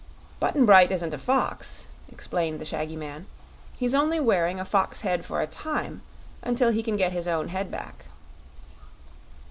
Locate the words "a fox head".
4.59-5.23